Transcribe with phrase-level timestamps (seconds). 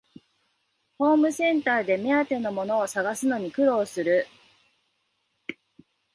[0.97, 4.25] ホームセンターで目当てのものを探すのに苦労する